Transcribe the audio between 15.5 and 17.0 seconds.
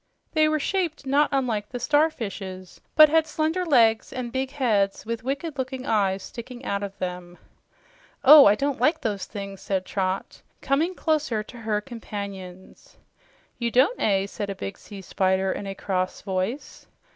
in a cross voice.